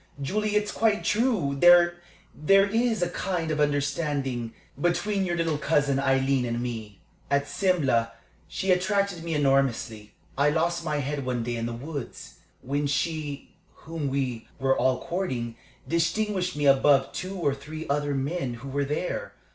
[0.19, 1.93] Julie, it's quite true, there
[2.39, 6.97] is a kind of understanding between your little cousin Aileen and me.
[7.29, 8.13] At Simla
[8.47, 10.13] she attracted me enormously.
[10.39, 13.51] I lost my head one day in the woods, when she
[13.85, 15.55] whom we were all courting
[15.87, 19.33] distinguished me above two or three other men who were there.